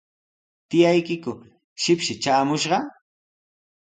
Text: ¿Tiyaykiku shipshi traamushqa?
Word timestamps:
¿Tiyaykiku 0.69 1.33
shipshi 1.81 2.13
traamushqa? 2.21 2.77